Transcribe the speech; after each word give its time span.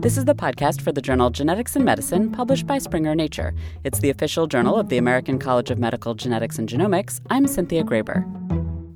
This 0.00 0.16
is 0.16 0.24
the 0.24 0.34
podcast 0.34 0.80
for 0.80 0.92
the 0.92 1.02
journal 1.02 1.28
Genetics 1.28 1.76
in 1.76 1.84
Medicine, 1.84 2.32
published 2.32 2.66
by 2.66 2.78
Springer 2.78 3.14
Nature. 3.14 3.52
It's 3.84 3.98
the 3.98 4.08
official 4.08 4.46
journal 4.46 4.76
of 4.76 4.88
the 4.88 4.96
American 4.96 5.38
College 5.38 5.70
of 5.70 5.78
Medical 5.78 6.14
Genetics 6.14 6.58
and 6.58 6.66
Genomics. 6.66 7.20
I'm 7.28 7.46
Cynthia 7.46 7.84
Graber. 7.84 8.24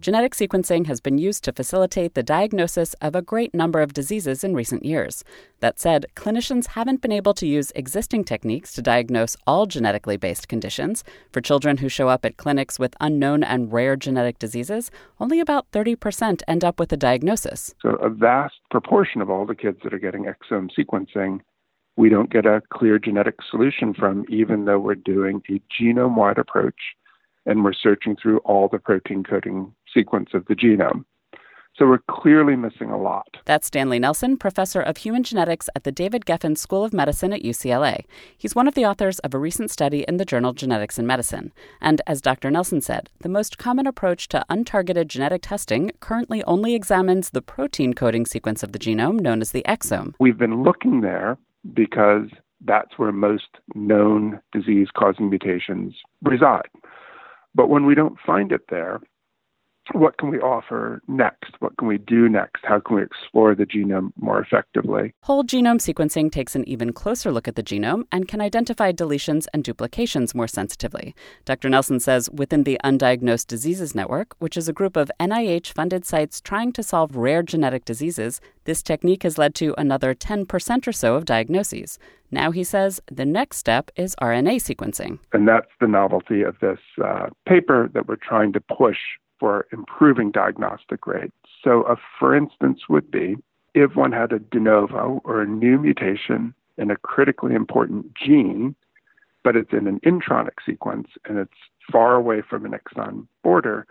Genetic 0.05 0.35
sequencing 0.35 0.87
has 0.87 1.01
been 1.01 1.17
used 1.17 1.43
to 1.45 1.53
facilitate 1.55 2.13
the 2.13 2.23
diagnosis 2.23 2.93
of 3.01 3.17
a 3.17 3.23
great 3.23 3.55
number 3.55 3.81
of 3.81 3.95
diseases 3.95 4.45
in 4.45 4.53
recent 4.55 4.85
years. 4.85 5.25
That 5.61 5.81
said, 5.81 6.05
clinicians 6.15 6.67
haven't 6.67 7.01
been 7.01 7.11
able 7.11 7.33
to 7.33 7.47
use 7.47 7.73
existing 7.75 8.25
techniques 8.25 8.75
to 8.75 8.83
diagnose 8.83 9.35
all 9.47 9.65
genetically 9.65 10.19
based 10.19 10.47
conditions. 10.47 11.05
For 11.33 11.41
children 11.41 11.79
who 11.79 11.89
show 11.89 12.11
up 12.11 12.27
at 12.27 12.37
clinics 12.37 12.79
with 12.79 12.95
unknown 13.01 13.43
and 13.43 13.73
rare 13.73 13.97
genetic 13.97 14.39
diseases, 14.39 14.91
only 15.21 15.41
about 15.41 15.71
30% 15.71 16.43
end 16.47 16.65
up 16.65 16.79
with 16.79 16.93
a 16.93 16.99
diagnosis. 16.99 17.75
So, 17.81 17.93
a 17.95 18.11
vast 18.11 18.57
proportion 18.71 19.23
of 19.23 19.31
all 19.31 19.47
the 19.47 19.55
kids 19.55 19.79
that 19.85 19.95
are 19.95 19.99
getting 19.99 20.27
exome 20.27 20.69
sequencing 20.79 21.41
we 21.97 22.11
don't 22.11 22.31
get 22.31 22.45
a 22.45 22.61
clear 22.71 22.99
genetic 22.99 23.37
solution 23.51 23.95
from, 23.95 24.27
even 24.29 24.67
though 24.67 24.81
we're 24.81 24.97
doing 24.97 25.41
a 25.49 25.63
genome 25.81 26.17
wide 26.17 26.37
approach 26.37 26.75
and 27.47 27.65
we're 27.65 27.73
searching 27.73 28.17
through 28.17 28.39
all 28.39 28.69
the 28.69 28.79
protein 28.79 29.23
coding 29.23 29.73
sequence 29.95 30.31
of 30.35 30.45
the 30.47 30.55
genome. 30.55 31.05
So 31.77 31.87
we're 31.87 31.99
clearly 32.09 32.55
missing 32.55 32.91
a 32.91 33.01
lot. 33.01 33.37
That's 33.47 33.67
Stanley 33.67 33.99
Nelson, 33.99 34.37
professor 34.37 34.81
of 34.81 34.99
human 34.99 35.25
genetics 35.25 35.69
at 35.75 35.83
the 35.83 35.91
David 35.91 36.25
Geffen 36.25 36.57
School 36.57 36.85
of 36.85 36.93
Medicine 36.93 37.33
at 37.33 37.43
UCLA. 37.43 38.05
He's 38.39 38.55
one 38.55 38.69
of 38.69 38.75
the 38.75 38.85
authors 38.85 39.19
of 39.21 39.35
a 39.35 39.39
recent 39.39 39.73
study 39.73 40.05
in 40.07 40.17
the 40.17 40.25
journal 40.25 40.53
Genetics 40.53 41.01
in 41.01 41.07
Medicine. 41.07 41.53
And 41.81 42.01
as 42.07 42.21
Dr. 42.21 42.49
Nelson 42.49 42.81
said, 42.81 43.11
the 43.23 43.29
most 43.29 43.59
common 43.59 43.89
approach 43.89 44.29
to 44.29 44.45
untargeted 44.49 45.09
genetic 45.09 45.43
testing 45.43 45.91
currently 45.99 46.45
only 46.45 46.77
examines 46.77 47.31
the 47.31 47.43
protein 47.43 47.93
coding 47.93 48.25
sequence 48.25 48.63
of 48.63 48.71
the 48.71 48.79
genome 48.79 49.19
known 49.19 49.41
as 49.41 49.51
the 49.51 49.65
exome. 49.67 50.15
We've 50.21 50.39
been 50.39 50.63
looking 50.63 51.01
there 51.01 51.39
because 51.73 52.29
that's 52.65 52.99
where 52.99 53.11
most 53.11 53.49
known 53.75 54.41
disease 54.53 54.89
causing 54.97 55.29
mutations 55.29 55.97
reside. 56.23 56.69
But 57.53 57.69
when 57.69 57.85
we 57.85 57.97
don't 57.97 58.19
find 58.25 58.53
it 58.53 58.63
there, 58.69 59.01
what 59.93 60.19
can 60.19 60.31
we 60.31 60.39
offer 60.39 61.03
next? 61.09 61.55
What 61.61 61.77
can 61.77 61.89
we 61.89 61.99
do 61.99 62.29
next? 62.29 62.65
How 62.65 62.81
can 62.81 62.97
we 62.97 63.03
explore 63.03 63.55
the 63.55 63.67
genome 63.67 64.13
more 64.17 64.41
effectively? 64.41 65.15
Whole 65.23 65.45
genome 65.45 65.81
sequencing 65.81 66.31
takes 66.33 66.57
an 66.57 66.67
even 66.69 66.93
closer 66.93 67.31
look 67.31 67.47
at 67.47 67.57
the 67.57 67.63
genome 67.63 68.05
and 68.11 68.27
can 68.27 68.41
identify 68.41 68.93
deletions 68.93 69.47
and 69.53 69.63
duplications 69.63 70.35
more 70.35 70.49
sensitively. 70.49 71.15
Dr. 71.45 71.69
Nelson 71.69 72.01
says 72.01 72.31
within 72.31 72.65
the 72.65 72.81
Undiagnosed 72.85 73.47
Diseases 73.47 73.95
Network, 73.95 74.35
which 74.39 74.57
is 74.57 74.69
a 74.69 74.73
group 74.73 74.97
of 74.97 75.11
NIH 75.21 75.73
funded 75.73 76.05
sites 76.05 76.41
trying 76.41 76.73
to 76.73 76.83
solve 76.83 77.17
rare 77.17 77.43
genetic 77.43 77.85
diseases, 77.85 78.41
this 78.65 78.83
technique 78.83 79.23
has 79.23 79.39
led 79.39 79.55
to 79.57 79.75
another 79.77 80.15
10% 80.15 80.87
or 80.87 80.93
so 80.93 81.15
of 81.15 81.25
diagnoses. 81.25 81.99
Now, 82.31 82.51
he 82.51 82.65
says 82.65 83.01
the 83.11 83.25
next 83.25 83.59
step 83.59 83.91
is 83.97 84.17
RNA 84.21 84.57
sequencing. 84.57 85.19
And 85.33 85.47
that's 85.47 85.71
the 85.81 85.87
novelty 85.87 86.43
of 86.43 86.59
this 86.61 86.81
uh, 87.03 87.27
paper 87.47 87.89
that 87.95 88.09
we're 88.09 88.17
trying 88.17 88.53
to 88.55 88.61
push 88.61 88.99
for 89.39 89.67
improving 89.73 90.31
diagnostic 90.31 91.07
rates. 91.07 91.35
So, 91.63 91.83
a 91.83 91.97
for 92.19 92.35
instance 92.35 92.89
would 92.89 93.11
be 93.11 93.37
if 93.75 93.97
one 93.97 94.13
had 94.13 94.33
a 94.33 94.39
de 94.39 94.61
novo 94.61 95.21
or 95.25 95.43
a 95.43 95.47
new 95.47 95.79
mutation 95.79 96.55
in 96.79 96.91
a 96.91 96.97
critically 96.97 97.55
important 97.55 98.15
gene, 98.15 98.75
but 99.43 99.57
it's 99.57 99.73
in 99.73 99.87
an 99.87 100.01
intronic 100.01 100.55
sequence 100.65 101.09
and 101.29 101.39
it's 101.39 101.53
far 101.91 102.15
away 102.15 102.43
from 102.43 102.65
an 102.65 102.73
exon 102.73 103.27
border, 103.43 103.87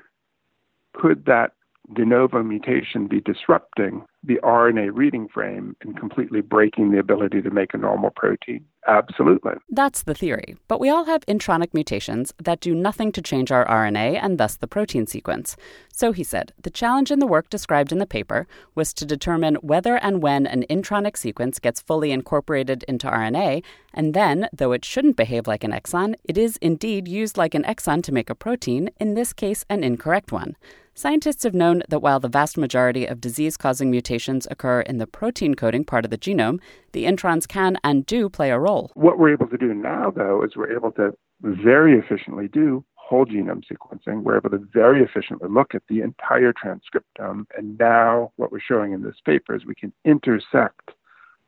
could 0.94 1.26
that 1.26 1.54
de 1.94 2.06
novo 2.06 2.42
mutation 2.44 3.08
be 3.08 3.20
disrupting 3.20 4.04
the 4.24 4.40
RNA 4.44 4.92
reading 4.94 5.28
frame 5.28 5.76
and 5.82 5.98
completely 5.98 6.42
breaking 6.42 6.92
the 6.92 7.00
ability 7.00 7.42
to 7.42 7.50
make 7.50 7.74
a 7.74 7.78
normal 7.78 8.10
protein? 8.10 8.66
Absolutely. 8.88 9.54
That's 9.70 10.04
the 10.04 10.14
theory. 10.14 10.58
But 10.68 10.80
we 10.80 10.90
all 10.90 11.06
have 11.06 11.26
intronic 11.26 11.74
mutations 11.74 12.34
that 12.42 12.60
do 12.60 12.76
nothing 12.76 13.12
to 13.14 13.22
change 13.22 13.52
our 13.52 13.66
RNA 13.66 14.20
and 14.22 14.38
thus 14.38 14.58
the 14.58 14.68
protein 14.68 15.08
sequence. 15.08 15.56
So 15.94 16.12
he 16.12 16.24
said 16.24 16.54
the 16.62 16.70
challenge 16.70 17.12
in 17.12 17.20
the 17.20 17.28
work 17.28 17.50
described 17.50 17.92
in 17.92 18.00
the 18.00 18.06
paper 18.06 18.48
was 18.76 18.94
to 18.96 19.06
determine 19.06 19.56
whether 19.56 19.98
and 19.98 20.22
when 20.22 20.48
an 20.48 20.66
intronic 20.70 21.18
sequence 21.18 21.60
gets 21.60 21.82
fully 21.82 22.12
incorporated 22.12 22.84
into 22.88 23.08
RNA, 23.08 23.64
and 23.94 24.14
then, 24.14 24.48
though 24.52 24.72
it 24.72 24.84
shouldn't 24.84 25.18
behave 25.18 25.48
like 25.48 25.64
an 25.64 25.72
exon, 25.72 26.16
it 26.24 26.38
is 26.38 26.58
indeed 26.58 27.08
used 27.08 27.38
like 27.38 27.54
an 27.54 27.64
exon 27.64 28.02
to 28.04 28.12
make 28.12 28.30
a 28.30 28.36
protein, 28.36 28.90
in 29.00 29.14
this 29.14 29.34
case, 29.34 29.66
an 29.70 29.84
incorrect 29.84 30.32
one. 30.32 30.56
Scientists 30.96 31.42
have 31.42 31.56
known 31.56 31.82
that 31.90 32.02
while 32.02 32.20
the 32.20 32.30
vast 32.30 32.56
majority 32.56 33.08
of 33.08 33.20
disease 33.20 33.58
causing 33.58 33.90
mutations 33.90 34.13
occur 34.50 34.82
in 34.82 34.98
the 34.98 35.08
protein 35.08 35.56
coding 35.56 35.84
part 35.84 36.06
of 36.06 36.12
the 36.12 36.18
genome, 36.18 36.60
the 36.92 37.06
introns 37.06 37.48
can 37.48 37.78
and 37.84 38.06
do 38.06 38.30
play 38.30 38.52
a 38.52 38.60
role. 38.60 38.92
What 38.96 39.18
we're 39.18 39.34
able 39.34 39.48
to 39.48 39.58
do 39.58 39.74
now, 39.74 40.12
though, 40.12 40.44
is 40.44 40.56
we're 40.56 40.76
able 40.76 40.92
to 40.94 41.14
very 41.42 41.98
efficiently 41.98 42.48
do 42.48 42.86
whole 42.96 43.26
genome 43.26 43.64
sequencing. 43.70 44.24
We're 44.24 44.38
able 44.38 44.52
to 44.52 44.66
very 44.74 45.04
efficiently 45.04 45.50
look 45.50 45.76
at 45.76 45.84
the 45.90 46.02
entire 46.02 46.54
transcriptome. 46.54 47.46
And 47.58 47.78
now, 47.78 48.32
what 48.38 48.52
we're 48.52 48.60
showing 48.60 48.94
in 48.94 49.04
this 49.04 49.18
paper 49.26 49.56
is 49.56 49.66
we 49.66 49.76
can 49.76 49.94
intersect 50.06 50.92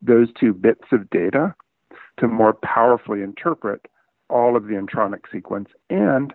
those 0.02 0.28
two 0.40 0.54
bits 0.54 0.86
of 0.92 1.10
data 1.10 1.56
to 2.20 2.28
more 2.28 2.54
powerfully 2.54 3.22
interpret 3.22 3.86
all 4.30 4.56
of 4.56 4.66
the 4.66 4.74
intronic 4.74 5.22
sequence 5.32 5.70
and 5.90 6.34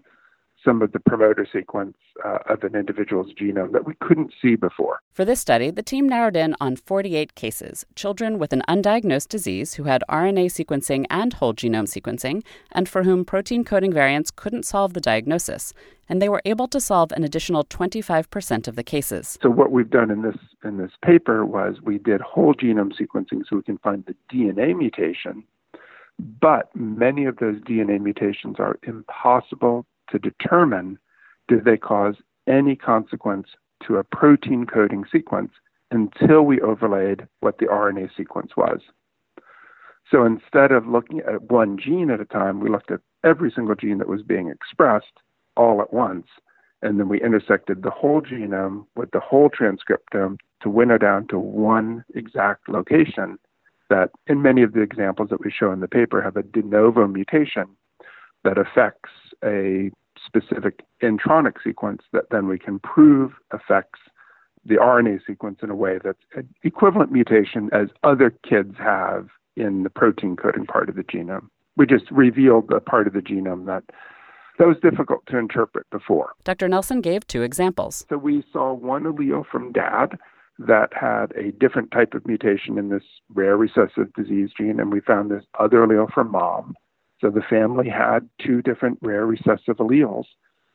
some 0.65 0.83
of 0.83 0.93
the 0.93 1.01
promoter 1.01 1.47
sequence 1.51 1.97
uh, 2.25 2.39
of 2.49 2.63
an 2.65 2.75
individual's 2.75 3.33
genome 3.35 3.73
that 3.73 3.87
we 3.87 3.95
couldn't 4.01 4.33
see 4.41 4.57
before. 4.57 5.01
For 5.13 5.25
this 5.25 5.41
study, 5.41 5.71
the 5.71 5.83
team 5.83 6.09
narrowed 6.09 6.37
in 6.37 6.55
on 6.61 6.77
48 6.77 7.35
cases 7.35 7.87
children 7.95 8.39
with 8.39 8.53
an 8.53 8.63
undiagnosed 8.69 9.29
disease 9.29 9.75
who 9.75 9.85
had 9.85 10.05
RNA 10.09 10.47
sequencing 10.47 11.07
and 11.11 11.33
whole 11.33 11.55
genome 11.55 11.89
sequencing, 11.89 12.43
and 12.73 12.89
for 12.89 13.03
whom 13.03 13.25
protein 13.25 13.65
coding 13.65 13.93
variants 13.93 14.31
couldn't 14.31 14.65
solve 14.65 14.95
the 14.95 15.01
diagnosis. 15.01 15.73
And 16.09 16.21
they 16.21 16.29
were 16.29 16.43
able 16.45 16.67
to 16.69 16.81
solve 16.81 17.13
an 17.13 17.23
additional 17.23 17.65
25% 17.65 18.67
of 18.67 18.77
the 18.77 18.83
cases. 18.83 19.39
So, 19.41 19.49
what 19.49 19.71
we've 19.71 19.91
done 19.91 20.11
in 20.11 20.23
this, 20.23 20.37
in 20.65 20.77
this 20.77 20.91
paper 21.05 21.47
was 21.47 21.77
we 21.83 21.99
did 21.99 22.21
whole 22.21 22.55
genome 22.55 22.93
sequencing 23.01 23.43
so 23.49 23.57
we 23.57 23.63
can 23.63 23.79
find 23.79 24.05
the 24.07 24.17
DNA 24.33 24.77
mutation. 24.77 25.45
But 26.19 26.69
many 26.75 27.25
of 27.25 27.37
those 27.37 27.57
DNA 27.61 28.01
mutations 28.01 28.57
are 28.59 28.79
impossible 28.83 29.87
to 30.11 30.19
determine 30.19 30.99
did 31.49 31.65
they 31.65 31.77
cause 31.77 32.17
any 32.47 32.77
consequence 32.77 33.49
to 33.87 33.97
a 33.97 34.05
protein 34.05 34.67
coding 34.67 35.05
sequence 35.11 35.53
until 35.91 36.43
we 36.43 36.61
overlaid 36.61 37.27
what 37.41 37.59
the 37.59 37.67
RNA 37.67 38.11
sequence 38.17 38.57
was. 38.57 38.81
So 40.11 40.25
instead 40.25 40.73
of 40.73 40.87
looking 40.87 41.21
at 41.21 41.51
one 41.51 41.79
gene 41.79 42.11
at 42.11 42.21
a 42.21 42.25
time, 42.25 42.61
we 42.61 42.69
looked 42.69 42.91
at 42.91 43.01
every 43.25 43.51
single 43.51 43.75
gene 43.75 43.99
that 43.99 44.09
was 44.09 44.23
being 44.23 44.49
expressed 44.49 45.19
all 45.57 45.81
at 45.81 45.93
once. 45.93 46.27
And 46.83 46.99
then 46.99 47.09
we 47.09 47.21
intersected 47.21 47.83
the 47.83 47.91
whole 47.91 48.23
genome 48.23 48.87
with 48.97 49.11
the 49.11 49.21
whole 49.21 49.51
transcriptome 49.51 50.39
to 50.63 50.71
winnow 50.71 50.99
down 50.99 51.27
to 51.29 51.39
one 51.39 52.05
exact 52.15 52.69
location 52.69 53.39
that, 53.91 54.11
in 54.27 54.41
many 54.41 54.63
of 54.63 54.73
the 54.73 54.81
examples 54.81 55.29
that 55.31 55.45
we 55.45 55.51
show 55.51 55.73
in 55.73 55.81
the 55.81 55.89
paper, 55.89 56.23
have 56.23 56.37
a 56.37 56.43
de 56.43 56.63
novo 56.63 57.07
mutation 57.07 57.67
that 58.45 58.57
affects 58.57 59.11
a 59.45 59.91
specific 60.25 60.81
intronic 61.03 61.55
sequence 61.63 62.03
that 62.13 62.31
then 62.31 62.47
we 62.47 62.59
can 62.59 62.79
prove 62.79 63.33
affects 63.51 64.01
the 64.65 64.77
RNA 64.77 65.21
sequence 65.27 65.61
in 65.63 65.71
a 65.71 65.75
way 65.75 65.99
that's 66.03 66.19
an 66.35 66.49
equivalent 66.63 67.11
mutation 67.11 67.71
as 67.73 67.89
other 68.05 68.31
kids 68.31 68.75
have 68.79 69.29
in 69.57 69.83
the 69.83 69.91
protein 69.91 70.37
coding 70.37 70.67
part 70.67 70.89
of 70.89 70.97
the 70.97 71.03
genome. 71.03 71.49
We 71.77 71.87
just 71.87 72.11
revealed 72.11 72.69
the 72.69 72.81
part 72.81 73.07
of 73.07 73.15
the 73.15 73.21
genome 73.21 73.67
that 73.67 73.85
that 74.59 74.69
was 74.69 74.77
difficult 74.83 75.25
to 75.27 75.39
interpret 75.39 75.89
before. 75.91 76.33
Dr. 76.45 76.69
Nelson 76.69 77.01
gave 77.01 77.27
two 77.27 77.43
examples. 77.43 78.05
So 78.11 78.19
we 78.19 78.45
saw 78.53 78.75
one 78.75 79.05
allele 79.05 79.47
from 79.47 79.73
dad 79.73 80.19
that 80.59 80.91
had 80.93 81.33
a 81.33 81.53
different 81.53 81.91
type 81.91 82.13
of 82.13 82.27
mutation 82.27 82.77
in 82.77 82.91
this 82.91 83.03
rare 83.33 83.57
recessive 83.57 84.13
disease 84.15 84.51
gene, 84.55 84.79
and 84.79 84.93
we 84.93 85.01
found 85.01 85.31
this 85.31 85.45
other 85.59 85.79
allele 85.79 86.13
from 86.13 86.31
mom 86.31 86.75
so 87.21 87.31
the 87.31 87.43
family 87.43 87.89
had 87.89 88.29
two 88.41 88.63
different 88.63 88.99
rare 89.03 89.27
recessive 89.27 89.77
alleles, 89.79 90.25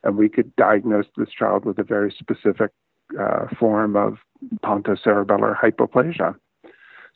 and 0.04 0.18
we 0.18 0.30
could 0.30 0.56
diagnose 0.56 1.06
this 1.18 1.30
child 1.30 1.66
with 1.66 1.80
a 1.80 1.84
very 1.84 2.14
specific 2.18 2.72
uh, 3.20 3.48
form 3.60 3.96
of 3.96 4.18
pontocerebellar 4.64 5.58
hypoplasia. 5.60 6.36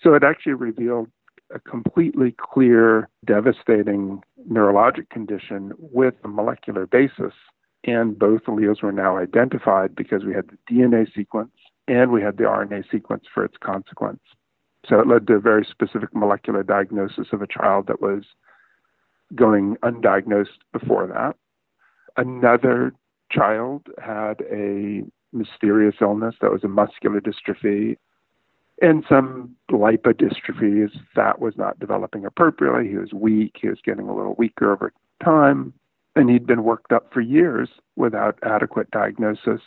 So 0.01 0.13
it 0.13 0.23
actually 0.23 0.53
revealed 0.53 1.09
a 1.53 1.59
completely 1.59 2.35
clear, 2.37 3.09
devastating 3.25 4.21
neurologic 4.49 5.09
condition 5.09 5.73
with 5.77 6.13
a 6.23 6.27
molecular 6.27 6.85
basis. 6.85 7.33
And 7.85 8.17
both 8.17 8.43
alleles 8.43 8.83
were 8.83 8.91
now 8.91 9.17
identified 9.17 9.95
because 9.95 10.25
we 10.25 10.33
had 10.33 10.49
the 10.49 10.73
DNA 10.73 11.07
sequence 11.13 11.51
and 11.87 12.11
we 12.11 12.21
had 12.21 12.37
the 12.37 12.43
RNA 12.43 12.91
sequence 12.91 13.23
for 13.33 13.43
its 13.43 13.55
consequence. 13.57 14.19
So 14.85 14.99
it 14.99 15.07
led 15.07 15.27
to 15.27 15.33
a 15.33 15.39
very 15.39 15.65
specific 15.69 16.13
molecular 16.13 16.63
diagnosis 16.63 17.27
of 17.31 17.41
a 17.41 17.47
child 17.47 17.87
that 17.87 18.01
was 18.01 18.23
going 19.35 19.77
undiagnosed 19.83 20.59
before 20.73 21.07
that. 21.07 21.35
Another 22.17 22.93
child 23.31 23.87
had 24.03 24.41
a 24.51 25.03
mysterious 25.31 25.95
illness 26.01 26.35
that 26.41 26.51
was 26.51 26.63
a 26.63 26.67
muscular 26.67 27.21
dystrophy. 27.21 27.97
and 28.81 29.03
some 29.09 29.55
lipodystrophies. 29.69 30.89
Fat 31.13 31.39
was 31.39 31.57
not 31.57 31.79
developing 31.79 32.25
appropriately. 32.25 32.87
He 32.89 32.95
was 32.95 33.13
weak. 33.13 33.57
He 33.61 33.67
was 33.67 33.79
getting 33.83 34.07
a 34.07 34.15
little 34.15 34.35
weaker 34.37 34.71
over 34.71 34.93
time. 35.23 35.73
And 36.15 36.29
he'd 36.29 36.47
been 36.47 36.63
worked 36.63 36.91
up 36.91 37.13
for 37.13 37.21
years 37.21 37.69
without 37.97 38.39
adequate 38.43 38.89
diagnosis. 38.91 39.61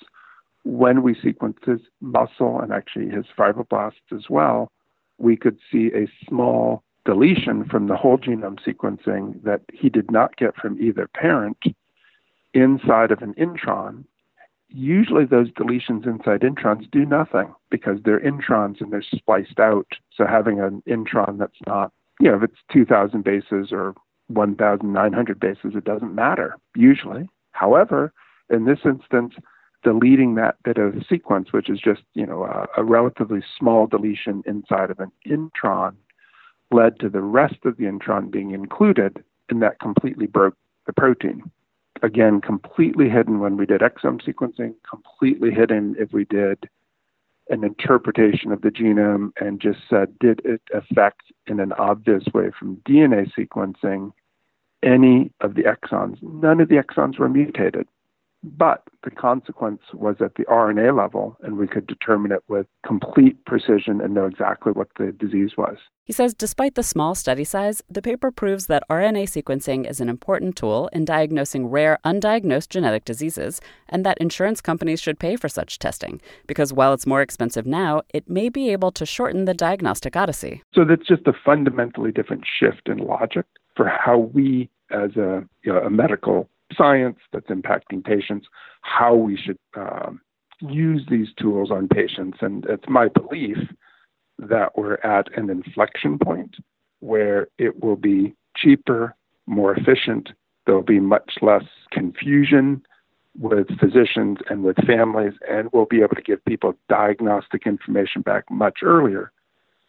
When 0.65 1.03
we 1.03 1.15
sequenced 1.15 1.65
his 1.67 1.81
muscle 2.01 2.61
and 2.61 2.73
actually 2.73 3.11
his 3.11 3.27
fibroblasts 3.39 4.13
as 4.15 4.31
well, 4.31 4.71
we 5.19 5.37
could 5.37 5.59
see 5.71 5.91
a 5.95 6.11
small 6.27 6.83
deletion 7.05 7.65
from 7.65 7.89
the 7.89 7.97
whole 7.97 8.19
genome 8.19 8.59
sequencing 8.65 9.43
that 9.43 9.63
he 9.73 9.89
did 9.89 10.11
not 10.11 10.37
get 10.37 10.55
from 10.57 10.81
either 10.81 11.09
parent 11.15 11.59
inside 12.55 13.11
of 13.11 13.23
an 13.23 13.35
intron 13.35 14.05
usually 14.75 15.25
those 15.25 15.51
deletions 15.51 16.07
inside 16.07 16.41
introns 16.41 16.91
do 16.91 17.05
nothing 17.05 17.55
because 17.71 17.99
they're 18.05 18.21
introns 18.21 18.81
and 18.81 18.93
they're 18.93 19.05
spliced 19.15 19.61
out. 19.61 19.87
So 20.17 20.27
having 20.27 20.61
an 20.61 20.83
intron 20.89 21.39
that's 21.39 21.61
not, 21.67 21.93
you 22.21 22.31
know, 22.31 22.37
if 22.37 22.43
it's 22.43 22.59
2,000 22.73 23.23
bases 23.23 23.69
or 23.71 23.95
1,900 24.29 25.41
bases, 25.41 25.73
it 25.75 25.85
doesn't 25.85 26.15
matter 26.15 26.57
usually. 26.75 27.29
However, 27.53 28.13
in 28.51 28.65
this 28.65 28.81
instance, 28.85 29.35
deleting 29.83 30.37
that 30.37 30.57
bit 30.65 30.79
of 30.79 30.95
sequence, 31.09 31.53
which 31.53 31.69
is 31.69 31.81
just, 31.81 32.03
you 32.15 32.25
know, 32.25 32.45
a, 32.45 32.81
a 32.81 32.85
relatively 32.85 33.43
small 33.59 33.87
deletion 33.87 34.43
inside 34.47 34.91
of 34.91 35.01
an 35.01 35.11
intron, 35.27 35.95
led 36.73 36.99
to 37.01 37.09
the 37.09 37.23
rest 37.23 37.65
of 37.65 37.77
the 37.77 37.85
intron 37.85 38.31
being 38.31 38.53
included, 38.53 39.23
and 39.49 39.63
that 39.63 39.81
completely 39.81 40.27
broke 40.27 40.57
the 40.87 40.93
protein 40.93 41.51
again, 42.03 42.41
completely 42.41 43.09
hidden 43.09 43.39
when 43.39 43.57
we 43.57 43.65
did 43.65 43.81
exome 43.81 44.21
sequencing, 44.21 44.75
completely 44.89 45.51
hidden 45.51 45.95
if 45.99 46.13
we 46.13 46.25
did 46.25 46.69
an 47.49 47.65
interpretation 47.65 48.53
of 48.53 48.63
the 48.63 48.71
genome 48.71 49.31
and 49.41 49.61
just 49.61 49.81
said, 49.89 50.19
did 50.19 50.41
it 50.45 50.61
affect 50.75 51.23
in 51.47 51.61
an 51.61 51.73
obvious 51.73 52.25
way 52.35 52.51
from 52.59 52.77
DNA 52.89 53.31
sequencing 53.39 54.13
any 54.83 55.31
of 55.41 55.55
the 55.55 55.63
exons? 55.63 56.21
None 56.23 56.61
of 56.61 56.69
the 56.69 56.77
exons 56.77 57.19
were 57.19 57.29
mutated. 57.29 57.87
But 58.45 58.83
the 59.05 59.11
consequence 59.11 59.83
was 59.95 60.17
at 60.21 60.35
the 60.35 60.45
RNA 60.45 60.97
level, 60.97 61.37
and 61.43 61.57
we 61.57 61.69
could 61.69 61.87
determine 61.87 62.33
it 62.33 62.43
with 62.49 62.67
complete 62.85 63.45
precision 63.45 64.01
and 64.01 64.15
know 64.15 64.27
exactly 64.27 64.73
what 64.73 64.89
the 64.99 65.13
disease 65.13 65.53
was. 65.57 65.77
He 66.05 66.13
says 66.13 66.35
despite 66.35 66.75
the 66.75 66.83
small 66.83 67.15
study 67.15 67.45
size, 67.45 67.83
the 67.89 68.03
paper 68.03 68.33
proves 68.33 68.67
that 68.67 68.83
RNA 68.91 69.25
sequencing 69.25 69.89
is 69.89 70.01
an 70.01 70.09
important 70.09 70.57
tool 70.57 70.91
in 70.93 71.05
diagnosing 71.05 71.67
rare, 71.67 71.99
undiagnosed 72.05 72.71
genetic 72.71 73.05
diseases, 73.05 73.61
and 73.89 74.05
that 74.05 74.19
insurance 74.19 74.61
companies 74.61 75.01
should 75.01 75.21
pay 75.21 75.37
for 75.37 75.49
such 75.49 75.79
testing, 75.79 76.21
because 76.49 76.73
while 76.73 76.93
it's 76.93 77.07
more 77.07 77.23
expensive 77.23 77.67
now, 77.67 78.03
it 78.13 78.29
may 78.29 78.49
be 78.49 78.71
able 78.71 78.91
to 78.91 79.07
shorten 79.07 79.45
the 79.45 79.55
diagnostic 79.55 80.17
odyssey. 80.17 80.63
So 80.75 80.85
that's 80.85 81.07
just 81.07 81.29
a 81.29 81.33
fundamentally 81.45 82.11
different 82.11 82.45
shift 82.59 82.89
in 82.89 82.99
logic 82.99 83.47
for 83.77 83.87
how 83.87 84.19
we, 84.19 84.69
as 84.91 85.17
a, 85.17 85.47
you 85.63 85.73
know, 85.73 85.79
a 85.79 85.91
medical 85.91 86.49
science 86.77 87.19
that's 87.33 87.47
impacting 87.47 88.05
patients, 88.05 88.47
how 88.83 89.15
we 89.15 89.37
should 89.37 89.59
um, 89.77 90.21
use 90.61 91.03
these 91.11 91.29
tools 91.41 91.71
on 91.71 91.89
patients. 91.89 92.39
And 92.41 92.65
it's 92.67 92.89
my 92.89 93.09
belief 93.09 93.59
that 94.39 94.77
we're 94.77 94.99
at 95.03 95.27
an 95.37 95.51
inflection 95.51 96.19
point 96.19 96.57
where 97.01 97.49
it 97.59 97.83
will 97.83 97.97
be 97.97 98.35
cheaper, 98.57 99.15
more 99.47 99.75
efficient. 99.75 100.31
There'll 100.67 100.83
be 100.83 101.01
much 101.01 101.39
less 101.43 101.65
confusion 101.91 102.83
with 103.39 103.67
physicians 103.79 104.39
and 104.51 104.63
with 104.63 104.77
families, 104.87 105.33
and 105.49 105.69
we'll 105.73 105.87
be 105.87 106.03
able 106.03 106.17
to 106.17 106.23
give 106.23 106.45
people 106.45 106.75
diagnostic 106.89 107.67
information 107.67 108.23
back 108.23 108.45
much 108.51 108.79
earlier 108.83 109.33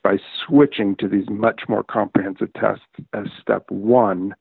by 0.04 0.18
switching 0.46 0.96
to 0.98 1.08
these 1.08 1.30
much 1.30 1.64
more 1.68 1.84
comprehensive 1.84 2.52
tests 2.54 2.86
as 3.14 3.28
step 3.42 3.64
one 3.70 4.34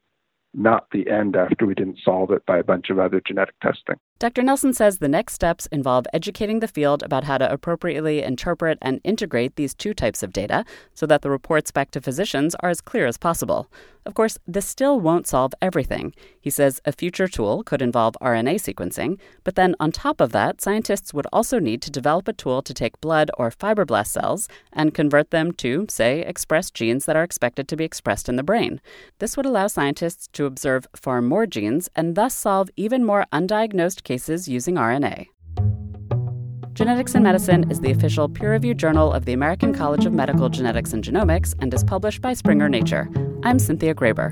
not 0.53 0.87
the 0.91 1.09
end 1.09 1.35
after 1.35 1.65
we 1.65 1.75
didn't 1.75 1.99
solve 2.03 2.31
it 2.31 2.45
by 2.45 2.57
a 2.57 2.63
bunch 2.63 2.89
of 2.89 2.99
other 2.99 3.21
genetic 3.25 3.59
testing. 3.61 3.95
Dr. 4.23 4.41
Nelson 4.41 4.71
says 4.71 4.99
the 4.99 5.09
next 5.09 5.33
steps 5.33 5.65
involve 5.65 6.07
educating 6.13 6.61
the 6.61 6.67
field 6.69 7.03
about 7.03 7.25
how 7.25 7.37
to 7.37 7.51
appropriately 7.51 8.23
interpret 8.23 8.77
and 8.81 9.01
integrate 9.03 9.57
these 9.57 9.73
two 9.73 9.93
types 9.93 10.23
of 10.23 10.31
data 10.31 10.63
so 10.93 11.05
that 11.05 11.23
the 11.23 11.29
reports 11.29 11.71
back 11.71 11.91
to 11.91 11.99
physicians 11.99 12.55
are 12.61 12.69
as 12.69 12.79
clear 12.79 13.05
as 13.05 13.17
possible. 13.17 13.69
Of 14.05 14.15
course, 14.15 14.37
this 14.45 14.65
still 14.65 14.99
won't 14.99 15.27
solve 15.27 15.53
everything. 15.61 16.13
He 16.39 16.49
says 16.49 16.81
a 16.85 16.91
future 16.91 17.27
tool 17.27 17.63
could 17.63 17.81
involve 17.81 18.17
RNA 18.21 18.55
sequencing, 18.55 19.17
but 19.43 19.55
then 19.55 19.75
on 19.79 19.91
top 19.91 20.19
of 20.19 20.33
that, 20.33 20.61
scientists 20.61 21.13
would 21.13 21.27
also 21.31 21.59
need 21.59 21.81
to 21.83 21.91
develop 21.91 22.27
a 22.27 22.33
tool 22.33 22.61
to 22.61 22.73
take 22.73 22.99
blood 22.99 23.31
or 23.37 23.49
fibroblast 23.49 24.07
cells 24.07 24.49
and 24.73 24.93
convert 24.93 25.31
them 25.31 25.53
to, 25.53 25.85
say, 25.89 26.19
express 26.21 26.69
genes 26.69 27.05
that 27.05 27.15
are 27.15 27.23
expected 27.23 27.67
to 27.69 27.77
be 27.77 27.85
expressed 27.85 28.27
in 28.27 28.35
the 28.35 28.43
brain. 28.43 28.81
This 29.19 29.37
would 29.37 29.45
allow 29.45 29.67
scientists 29.67 30.27
to 30.33 30.45
observe 30.45 30.87
far 30.95 31.21
more 31.21 31.45
genes 31.45 31.89
and 31.95 32.15
thus 32.15 32.35
solve 32.35 32.69
even 32.75 33.05
more 33.05 33.25
undiagnosed 33.31 34.03
cases 34.13 34.47
using 34.47 34.75
RNA. 34.75 35.25
Genetics 36.73 37.15
in 37.15 37.23
Medicine 37.23 37.71
is 37.71 37.79
the 37.79 37.89
official 37.89 38.29
peer 38.29 38.51
reviewed 38.51 38.77
journal 38.77 39.11
of 39.11 39.25
the 39.25 39.33
American 39.33 39.73
College 39.73 40.05
of 40.05 40.13
Medical 40.13 40.49
Genetics 40.49 40.93
and 40.93 41.03
Genomics 41.03 41.55
and 41.61 41.73
is 41.73 41.83
published 41.83 42.21
by 42.21 42.33
Springer 42.33 42.69
Nature. 42.69 43.09
I'm 43.43 43.57
Cynthia 43.57 43.95
Graber. 43.95 44.29